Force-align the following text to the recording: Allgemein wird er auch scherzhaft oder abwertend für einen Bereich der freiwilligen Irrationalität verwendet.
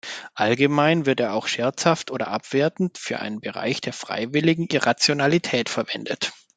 Allgemein 0.33 1.05
wird 1.05 1.19
er 1.19 1.35
auch 1.35 1.45
scherzhaft 1.45 2.09
oder 2.09 2.29
abwertend 2.29 2.97
für 2.97 3.19
einen 3.19 3.39
Bereich 3.39 3.81
der 3.81 3.93
freiwilligen 3.93 4.65
Irrationalität 4.67 5.69
verwendet. 5.69 6.33